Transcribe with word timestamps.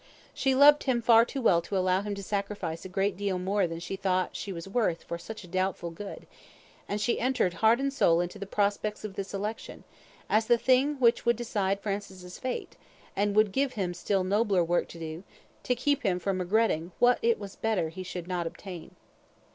She 0.33 0.55
loved 0.55 0.85
him 0.85 0.99
far 0.99 1.25
too 1.25 1.43
well 1.43 1.61
to 1.61 1.77
allow 1.77 2.01
him 2.01 2.15
to 2.15 2.23
sacrifice 2.23 2.83
a 2.83 2.89
great 2.89 3.15
deal 3.15 3.37
more 3.37 3.67
than 3.67 3.79
she 3.79 3.95
thought 3.95 4.35
she 4.35 4.51
was 4.51 4.67
worth 4.67 5.03
for 5.03 5.19
such 5.19 5.43
a 5.43 5.47
doubtful 5.47 5.91
good, 5.91 6.25
and 6.89 6.99
she 6.99 7.19
entered 7.19 7.53
heart 7.53 7.79
and 7.79 7.93
soul 7.93 8.19
into 8.19 8.39
the 8.39 8.47
prospects 8.47 9.05
of 9.05 9.13
this 9.13 9.31
election, 9.31 9.83
as 10.27 10.47
the 10.47 10.57
thing 10.57 10.95
which 10.95 11.23
would 11.23 11.35
decide 11.35 11.81
Francis' 11.81 12.39
fate, 12.39 12.77
and 13.15 13.35
would 13.35 13.51
give 13.51 13.73
him 13.73 13.93
still 13.93 14.23
nobler 14.23 14.63
work 14.63 14.87
to 14.87 14.97
do, 14.97 15.21
to 15.61 15.75
keep 15.75 16.01
him 16.01 16.17
from 16.17 16.39
regretting 16.39 16.91
what 16.97 17.19
it 17.21 17.37
was 17.37 17.55
better 17.55 17.89
he 17.89 18.01
should 18.01 18.27
not 18.27 18.47
obtain. 18.47 18.95